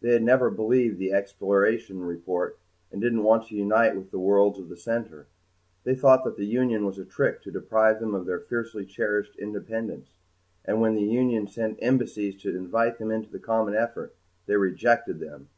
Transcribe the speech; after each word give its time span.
They 0.00 0.14
had 0.14 0.22
never 0.22 0.48
believed 0.48 0.98
the 0.98 1.12
exploration 1.12 2.00
report 2.00 2.58
and 2.90 3.02
didn't 3.02 3.22
want 3.22 3.48
to 3.48 3.54
unite 3.54 3.94
with 3.94 4.10
the 4.10 4.18
worlds 4.18 4.58
of 4.58 4.70
the 4.70 4.78
center. 4.78 5.26
They 5.84 5.94
thought 5.94 6.24
that 6.24 6.38
the 6.38 6.46
Union 6.46 6.86
was 6.86 6.96
a 6.98 7.04
trick 7.04 7.42
to 7.42 7.50
deprive 7.50 8.00
them 8.00 8.14
of 8.14 8.24
their 8.24 8.40
fiercely 8.40 8.86
cherished 8.86 9.36
independence, 9.36 10.08
and 10.64 10.80
when 10.80 10.94
the 10.94 11.02
Union 11.02 11.46
sent 11.48 11.76
embassies 11.82 12.40
to 12.40 12.56
invite 12.56 12.96
them 12.96 13.10
into 13.10 13.28
the 13.28 13.38
common 13.38 13.74
effort, 13.74 14.16
they 14.46 14.56
rejected 14.56 15.20
them. 15.20 15.50